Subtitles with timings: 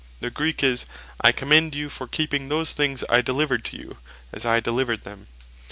[0.19, 0.87] The Greek is,
[1.23, 3.97] "I commend you for keeping those things I delivered to you,
[4.33, 5.27] as I delivered them."